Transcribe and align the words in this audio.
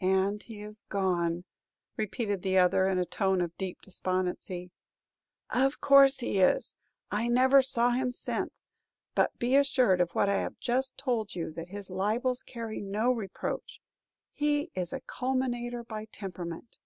"And 0.00 0.42
he 0.42 0.60
is 0.60 0.82
gone!" 0.82 1.44
repeated 1.96 2.42
the 2.42 2.58
other, 2.58 2.88
in 2.88 2.98
a 2.98 3.04
tone 3.06 3.40
of 3.40 3.56
deep 3.56 3.80
despondency. 3.80 4.72
"Of 5.50 5.80
course 5.80 6.18
he 6.18 6.40
is. 6.40 6.74
I 7.12 7.28
never 7.28 7.62
saw 7.62 7.90
him 7.90 8.10
since; 8.10 8.66
but 9.14 9.38
be 9.38 9.54
assured 9.54 10.00
of 10.00 10.10
what 10.16 10.28
I 10.28 10.40
have 10.40 10.58
just 10.58 10.98
told 10.98 11.36
you, 11.36 11.52
that 11.52 11.68
his 11.68 11.90
libels 11.90 12.42
carry 12.42 12.80
no 12.80 13.12
reproach. 13.12 13.80
He 14.32 14.72
is 14.74 14.92
a 14.92 15.00
calumniator 15.02 15.84
by 15.84 16.06
temperament." 16.06 16.76